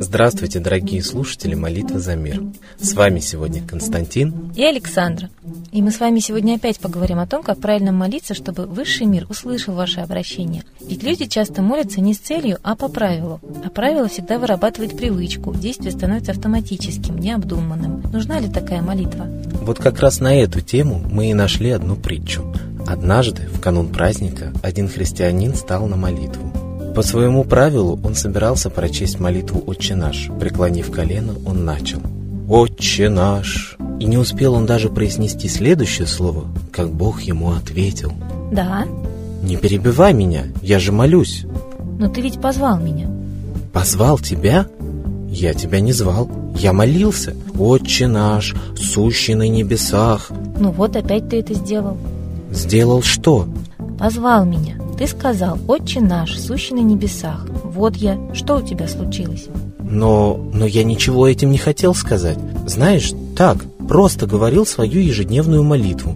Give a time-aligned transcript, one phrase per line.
[0.00, 2.42] Здравствуйте, дорогие слушатели «Молитвы за мир».
[2.78, 5.30] С вами сегодня Константин и Александра.
[5.70, 9.26] И мы с вами сегодня опять поговорим о том, как правильно молиться, чтобы высший мир
[9.30, 10.64] услышал ваше обращение.
[10.80, 13.40] Ведь люди часто молятся не с целью, а по правилу.
[13.64, 18.02] А правило всегда вырабатывает привычку, действие становится автоматическим, необдуманным.
[18.12, 19.28] Нужна ли такая молитва?
[19.62, 22.52] Вот как раз на эту тему мы и нашли одну притчу.
[22.86, 26.52] Однажды, в канун праздника, один христианин стал на молитву.
[26.94, 30.28] По своему правилу он собирался прочесть молитву «Отче наш».
[30.38, 32.00] Преклонив колено, он начал
[32.48, 33.76] «Отче наш».
[33.98, 38.12] И не успел он даже произнести следующее слово, как Бог ему ответил.
[38.52, 38.84] Да?
[39.42, 41.46] Не перебивай меня, я же молюсь.
[41.98, 43.08] Но ты ведь позвал меня.
[43.72, 44.66] Позвал тебя?
[45.30, 46.28] Я тебя не звал.
[46.58, 47.34] Я молился.
[47.58, 50.30] Отче наш, сущий на небесах.
[50.58, 51.96] Ну вот опять ты это сделал.
[52.50, 53.46] Сделал что?
[53.98, 54.81] Позвал меня.
[55.02, 57.44] Ты сказал, «Отче наш, сущий на небесах».
[57.64, 58.16] Вот я.
[58.34, 59.48] Что у тебя случилось?
[59.80, 62.38] Но, но я ничего этим не хотел сказать.
[62.68, 63.56] Знаешь, так,
[63.88, 66.14] просто говорил свою ежедневную молитву.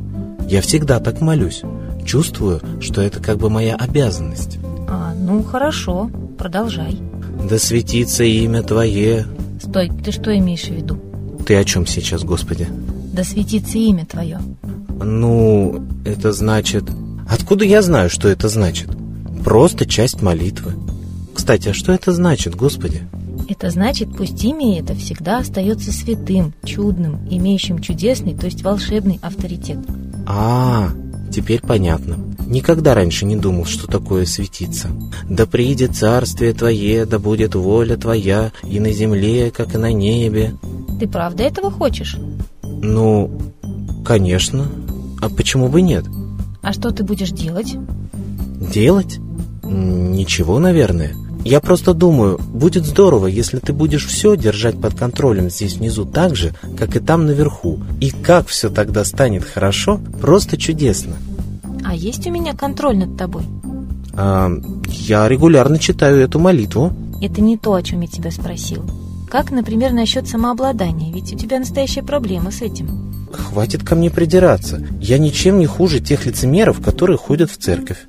[0.49, 1.63] Я всегда так молюсь.
[2.05, 4.59] Чувствую, что это как бы моя обязанность.
[4.87, 6.97] А, ну хорошо, продолжай.
[7.51, 9.27] Да светится имя Твое.
[9.61, 10.97] Стой, ты что имеешь в виду?
[11.45, 12.69] Ты о чем сейчас, Господи?
[13.13, 14.39] Да светится имя Твое.
[15.03, 16.85] Ну, это значит...
[17.37, 18.89] Откуда я знаю, что это значит?
[19.45, 20.73] Просто часть молитвы.
[21.35, 23.03] Кстати, а что это значит, Господи?
[23.47, 29.79] Это значит, пусть имя это всегда остается святым, чудным, имеющим чудесный, то есть волшебный авторитет.
[30.27, 30.89] А,
[31.31, 32.17] теперь понятно.
[32.47, 34.89] Никогда раньше не думал, что такое светиться.
[35.29, 40.55] Да приидет царствие Твое, да будет воля Твоя и на земле, как и на небе.
[40.99, 42.17] Ты правда этого хочешь?
[42.63, 43.31] Ну,
[44.07, 44.69] конечно.
[45.21, 46.07] А почему бы нет?
[46.67, 47.77] А что ты будешь делать?
[48.75, 49.21] Делать?
[49.63, 51.15] Ничего, наверное.
[51.45, 56.35] Я просто думаю, будет здорово, если ты будешь все держать под контролем здесь внизу так
[56.35, 57.79] же, как и там наверху.
[58.01, 61.15] И как все тогда станет хорошо, просто чудесно.
[61.85, 63.45] А есть у меня контроль над тобой?
[64.15, 64.51] А,
[64.89, 66.93] я регулярно читаю эту молитву.
[67.23, 68.85] Это не то, о чем я тебя спросил.
[69.31, 71.13] Как, например, насчет самообладания?
[71.13, 73.06] Ведь у тебя настоящая проблема с этим.
[73.33, 74.83] Хватит ко мне придираться.
[75.01, 78.07] Я ничем не хуже тех лицемеров, которые ходят в церковь.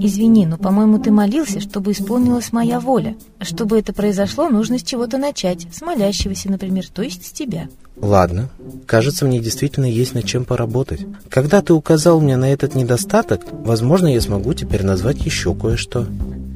[0.00, 3.16] Извини, но, по-моему, ты молился, чтобы исполнилась моя воля.
[3.40, 5.66] Чтобы это произошло, нужно с чего-то начать.
[5.72, 7.68] С молящегося, например, то есть с тебя.
[8.00, 8.48] Ладно.
[8.86, 11.04] Кажется, мне действительно есть над чем поработать.
[11.28, 16.06] Когда ты указал мне на этот недостаток, возможно, я смогу теперь назвать еще кое-что.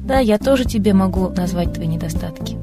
[0.05, 2.57] Да, я тоже тебе могу назвать твои недостатки.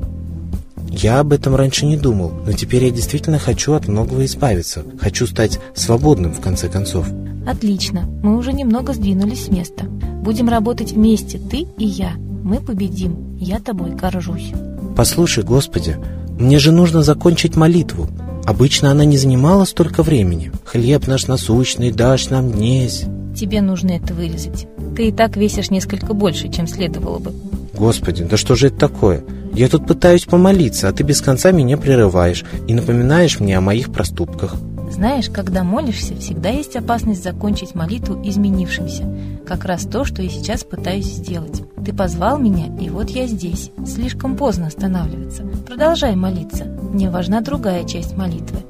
[0.91, 4.84] Я об этом раньше не думал, но теперь я действительно хочу от многого избавиться.
[5.01, 7.06] Хочу стать свободным, в конце концов.
[7.47, 8.03] Отлично.
[8.23, 9.84] Мы уже немного сдвинулись с места.
[9.84, 12.12] Будем работать вместе, ты и я.
[12.43, 13.37] Мы победим.
[13.39, 14.53] Я тобой горжусь.
[14.97, 15.97] Послушай, Господи,
[16.39, 18.09] мне же нужно закончить молитву.
[18.45, 20.50] Обычно она не занимала столько времени.
[20.65, 23.05] Хлеб наш насущный дашь нам днесь.
[23.37, 24.67] Тебе нужно это вырезать.
[24.97, 27.33] Ты и так весишь несколько больше, чем следовало бы.
[27.75, 29.23] Господи, да что же это такое?
[29.53, 33.93] Я тут пытаюсь помолиться, а ты без конца меня прерываешь и напоминаешь мне о моих
[33.93, 34.56] проступках.
[34.91, 39.05] Знаешь, когда молишься, всегда есть опасность закончить молитву изменившимся.
[39.47, 41.62] Как раз то, что я сейчас пытаюсь сделать.
[41.84, 43.71] Ты позвал меня, и вот я здесь.
[43.87, 45.44] Слишком поздно останавливаться.
[45.67, 46.65] Продолжай молиться.
[46.65, 48.61] Мне важна другая часть молитвы.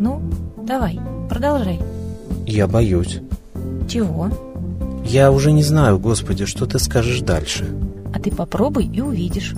[0.00, 0.22] Ну,
[0.56, 1.80] давай, продолжай.
[2.46, 3.20] Я боюсь.
[3.88, 4.30] Чего?
[5.04, 7.66] Я уже не знаю, Господи, что ты скажешь дальше.
[8.14, 9.54] А ты попробуй и увидишь.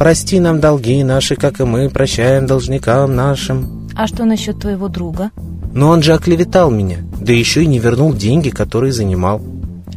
[0.00, 3.86] Прости нам долги наши, как и мы прощаем должникам нашим.
[3.94, 5.30] А что насчет твоего друга?
[5.74, 9.42] Но он же оклеветал меня, да еще и не вернул деньги, которые занимал.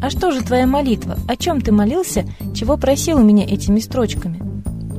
[0.01, 1.15] А что же твоя молитва?
[1.25, 4.41] О чем ты молился, чего просил у меня этими строчками?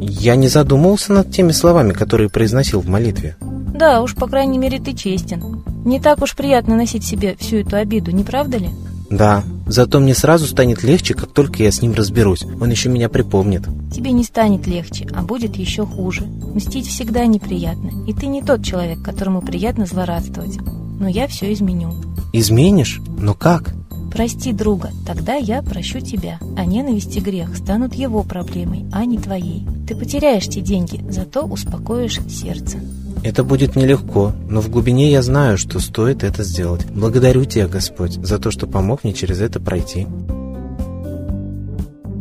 [0.01, 3.37] Я не задумывался над теми словами, которые произносил в молитве.
[3.75, 5.63] Да уж, по крайней мере, ты честен.
[5.85, 8.71] Не так уж приятно носить себе всю эту обиду, не правда ли?
[9.11, 12.45] Да, зато мне сразу станет легче, как только я с ним разберусь.
[12.61, 13.63] Он еще меня припомнит.
[13.95, 16.27] Тебе не станет легче, а будет еще хуже.
[16.27, 20.59] Мстить всегда неприятно, и ты не тот человек, которому приятно злорадствовать.
[20.99, 21.93] Но я все изменю.
[22.33, 23.01] Изменишь?
[23.19, 23.75] Но как?
[24.13, 29.19] Прости друга, тогда я прощу тебя, а ненависть и грех станут его проблемой, а не
[29.19, 29.67] твоей.
[29.89, 32.79] Ты потеряешь те деньги, зато успокоишь сердце.
[33.25, 36.85] Это будет нелегко, но в глубине я знаю, что стоит это сделать.
[36.91, 40.07] Благодарю Тебя, Господь, за то, что помог мне через это пройти.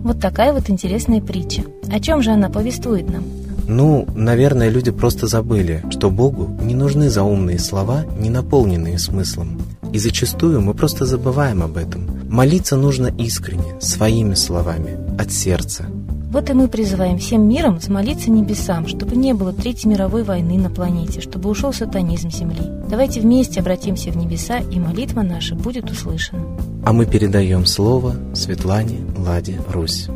[0.03, 1.63] Вот такая вот интересная притча.
[1.91, 3.25] О чем же она повествует нам?
[3.67, 9.61] Ну, наверное, люди просто забыли, что Богу не нужны заумные слова, не наполненные смыслом.
[9.91, 12.07] И зачастую мы просто забываем об этом.
[12.29, 15.85] Молиться нужно искренне, своими словами, от сердца.
[16.33, 20.71] Вот и мы призываем всем миром взмолиться небесам, чтобы не было Третьей мировой войны на
[20.71, 22.63] планете, чтобы ушел сатанизм Земли.
[22.89, 26.43] Давайте вместе обратимся в небеса, и молитва наша будет услышана.
[26.83, 30.07] А мы передаем слово Светлане Ладе Русь.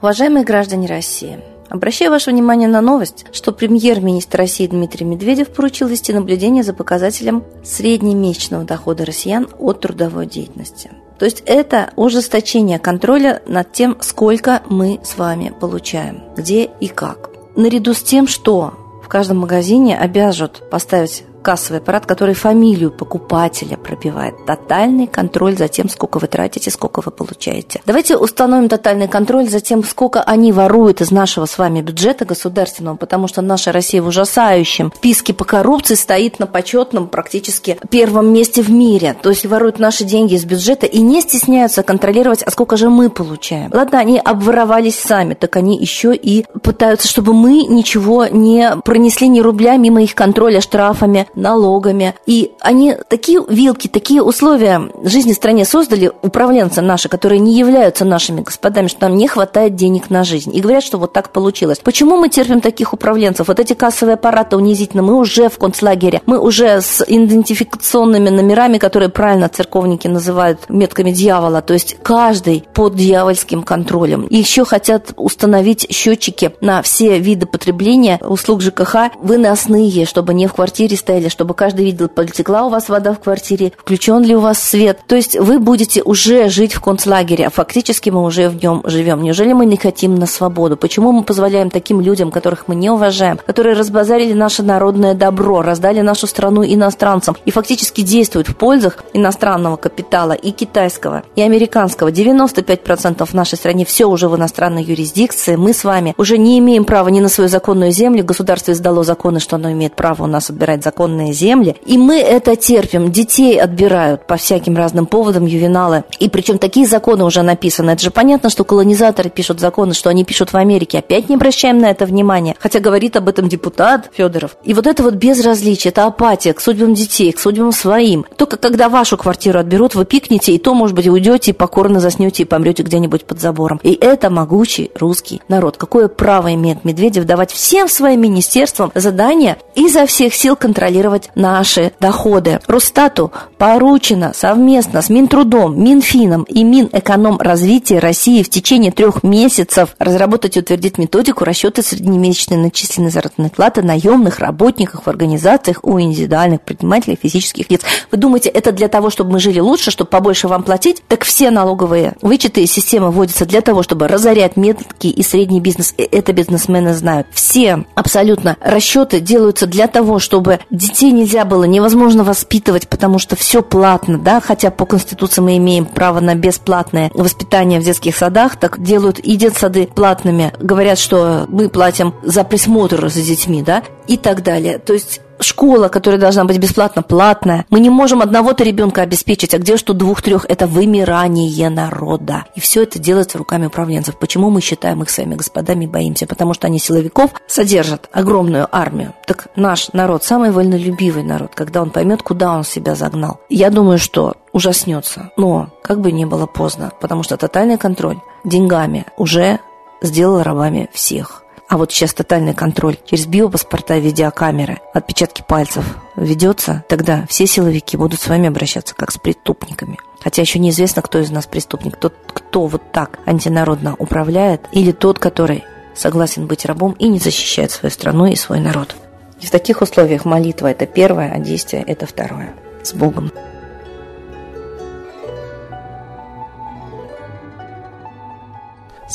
[0.00, 1.40] Уважаемые граждане России,
[1.72, 7.44] Обращаю ваше внимание на новость, что премьер-министр России Дмитрий Медведев поручил вести наблюдение за показателем
[7.64, 10.90] среднемесячного дохода россиян от трудовой деятельности.
[11.18, 17.30] То есть это ужесточение контроля над тем, сколько мы с вами получаем, где и как.
[17.56, 24.34] Наряду с тем, что в каждом магазине обяжут поставить кассовый аппарат, который фамилию покупателя пробивает.
[24.46, 27.80] Тотальный контроль за тем, сколько вы тратите, сколько вы получаете.
[27.84, 32.96] Давайте установим тотальный контроль за тем, сколько они воруют из нашего с вами бюджета государственного,
[32.96, 38.62] потому что наша Россия в ужасающем списке по коррупции стоит на почетном практически первом месте
[38.62, 39.16] в мире.
[39.20, 43.10] То есть воруют наши деньги из бюджета и не стесняются контролировать, а сколько же мы
[43.10, 43.70] получаем.
[43.72, 49.40] Ладно, они обворовались сами, так они еще и пытаются, чтобы мы ничего не пронесли ни
[49.40, 52.14] рубля мимо их контроля штрафами, налогами.
[52.26, 58.04] И они такие вилки, такие условия жизни в стране создали, управленцы наши, которые не являются
[58.04, 60.54] нашими господами, что нам не хватает денег на жизнь.
[60.54, 61.78] И говорят, что вот так получилось.
[61.82, 63.48] Почему мы терпим таких управленцев?
[63.48, 65.02] Вот эти кассовые аппараты унизительно.
[65.02, 71.62] Мы уже в концлагере, мы уже с идентификационными номерами, которые правильно церковники называют метками дьявола.
[71.62, 74.26] То есть каждый под дьявольским контролем.
[74.26, 80.54] И еще хотят установить счетчики на все виды потребления услуг ЖКХ выносные, чтобы не в
[80.54, 84.40] квартире стояли цели, чтобы каждый видел, потекла у вас вода в квартире, включен ли у
[84.40, 85.00] вас свет.
[85.06, 89.22] То есть вы будете уже жить в концлагере, а фактически мы уже в нем живем.
[89.22, 90.76] Неужели мы не хотим на свободу?
[90.76, 96.00] Почему мы позволяем таким людям, которых мы не уважаем, которые разбазарили наше народное добро, раздали
[96.00, 102.10] нашу страну иностранцам и фактически действуют в пользах иностранного капитала и китайского, и американского.
[102.10, 105.56] 95% в нашей стране все уже в иностранной юрисдикции.
[105.56, 108.24] Мы с вами уже не имеем права ни на свою законную землю.
[108.24, 111.76] Государство издало законы, что оно имеет право у нас отбирать закон законные земли.
[111.86, 113.12] И мы это терпим.
[113.12, 116.04] Детей отбирают по всяким разным поводам ювеналы.
[116.18, 117.90] И причем такие законы уже написаны.
[117.90, 120.98] Это же понятно, что колонизаторы пишут законы, что они пишут в Америке.
[120.98, 122.56] Опять не обращаем на это внимания.
[122.58, 124.56] Хотя говорит об этом депутат Федоров.
[124.64, 128.24] И вот это вот безразличие, это апатия к судьбам детей, к судьбам своим.
[128.36, 132.42] Только когда вашу квартиру отберут, вы пикнете, и то, может быть, уйдете, и покорно заснете,
[132.42, 133.80] и помрете где-нибудь под забором.
[133.82, 135.76] И это могучий русский народ.
[135.76, 141.92] Какое право имеет Медведев давать всем своим министерствам задания изо всех сил контролировать контролировать наши
[142.00, 142.60] доходы.
[142.66, 150.60] Росстату поручено совместно с Минтрудом, Минфином и Минэкономразвития России в течение трех месяцев разработать и
[150.60, 157.70] утвердить методику расчета среднемесячной начисленной заработной платы наемных работников в организациях у индивидуальных предпринимателей физических
[157.70, 157.82] лиц.
[158.10, 161.02] Вы думаете, это для того, чтобы мы жили лучше, чтобы побольше вам платить?
[161.08, 165.94] Так все налоговые вычеты и системы вводятся для того, чтобы разорять мелкий и средний бизнес.
[165.96, 167.26] И это бизнесмены знают.
[167.32, 170.60] Все абсолютно расчеты делаются для того, чтобы
[170.92, 175.86] детей нельзя было, невозможно воспитывать, потому что все платно, да, хотя по Конституции мы имеем
[175.86, 181.68] право на бесплатное воспитание в детских садах, так делают и детсады платными, говорят, что мы
[181.70, 184.78] платим за присмотр за детьми, да, и так далее.
[184.78, 187.66] То есть школа, которая должна быть бесплатно, платная.
[187.70, 190.46] Мы не можем одного-то ребенка обеспечить, а где что двух-трех?
[190.48, 192.44] Это вымирание народа.
[192.54, 194.18] И все это делается руками управленцев.
[194.18, 196.26] Почему мы считаем их своими господами и боимся?
[196.26, 199.14] Потому что они силовиков содержат огромную армию.
[199.26, 203.40] Так наш народ, самый вольнолюбивый народ, когда он поймет, куда он себя загнал.
[203.48, 205.30] Я думаю, что ужаснется.
[205.36, 209.60] Но как бы не было поздно, потому что тотальный контроль деньгами уже
[210.02, 211.44] сделал рабами всех.
[211.72, 215.86] А вот сейчас тотальный контроль через биопаспорта видеокамеры, отпечатки пальцев
[216.16, 219.98] ведется, тогда все силовики будут с вами обращаться как с преступниками.
[220.20, 221.96] Хотя еще неизвестно, кто из нас преступник.
[221.96, 225.64] Тот, кто вот так антинародно управляет, или тот, который
[225.94, 228.94] согласен быть рабом и не защищает свою страну и свой народ.
[229.40, 232.52] И в таких условиях молитва– это первое, а действие– это второе.
[232.82, 233.32] С Богом.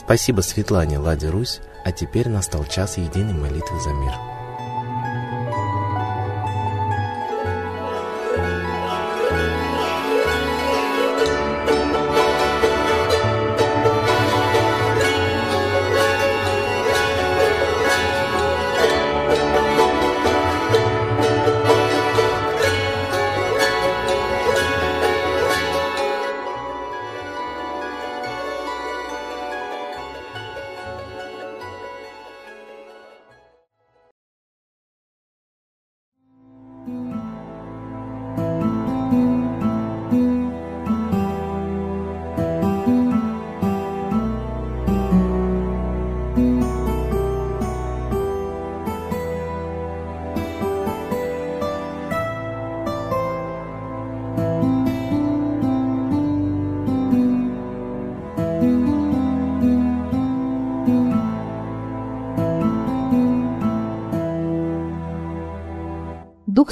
[0.07, 4.37] Спасибо Светлане Ладе Русь а теперь настал час единой молитвы за мир.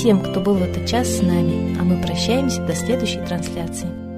[0.00, 4.09] Всем, кто был в этот час с нами, а мы прощаемся до следующей трансляции.